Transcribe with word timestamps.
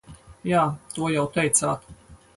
Jā, 0.51 0.63
to 0.95 1.11
jau 1.17 1.27
teicāt. 1.37 1.89